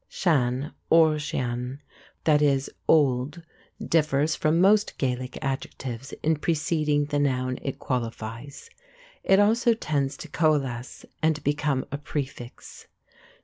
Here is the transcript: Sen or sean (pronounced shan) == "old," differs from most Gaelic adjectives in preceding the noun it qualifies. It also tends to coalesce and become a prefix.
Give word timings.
Sen 0.09 0.71
or 0.89 1.19
sean 1.19 1.79
(pronounced 2.23 2.43
shan) 2.43 2.59
== 2.59 2.69
"old," 2.87 3.43
differs 3.79 4.35
from 4.35 4.59
most 4.59 4.97
Gaelic 4.97 5.37
adjectives 5.43 6.11
in 6.23 6.37
preceding 6.37 7.05
the 7.05 7.19
noun 7.19 7.59
it 7.61 7.77
qualifies. 7.77 8.71
It 9.23 9.39
also 9.39 9.75
tends 9.75 10.17
to 10.17 10.27
coalesce 10.27 11.05
and 11.21 11.43
become 11.43 11.85
a 11.91 11.99
prefix. 11.99 12.87